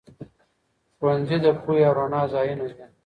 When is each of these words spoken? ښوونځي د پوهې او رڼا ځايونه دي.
ښوونځي 0.97 1.37
د 1.41 1.47
پوهې 1.61 1.83
او 1.87 1.93
رڼا 1.97 2.21
ځايونه 2.33 2.65
دي. 2.69 2.75